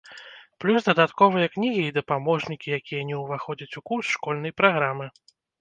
[0.63, 5.05] Плюс дадатковыя кнігі і дапаможнікі, якія не ўваходзяць у курс школьнай праграмы.